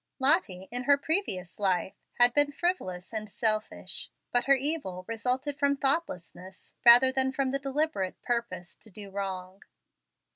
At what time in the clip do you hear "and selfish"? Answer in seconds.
3.13-4.09